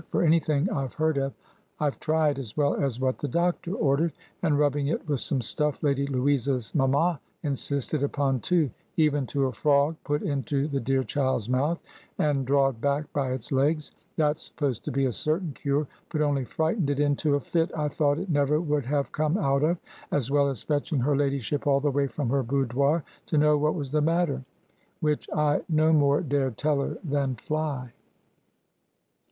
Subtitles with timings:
[0.09, 1.31] For any thing I heard of
[1.79, 5.83] I've tried, as well as what the doctor ordered, and rubbing it with some stuff
[5.83, 11.79] Lady Louisa's mamma insisted upon, too,—even to a frog put into the dear child's mouth,
[12.17, 16.45] and drawed back by its legs, that's supposed to be a certain cure, but only
[16.45, 19.77] frightened it into a fit I thought it never would have come out of,
[20.11, 23.75] as well as fetching her ladyship all the way from her boudoir to know what
[23.75, 27.93] was the matter—which I no more dared tell her than fly."